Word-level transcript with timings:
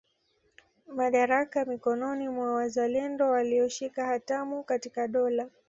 Madaraka 0.87 1.65
mikononi 1.65 2.29
mwa 2.29 2.53
wazalendo 2.53 3.29
walioshika 3.29 4.05
hatamu 4.05 4.63
katika 4.63 5.07
dola 5.07 5.49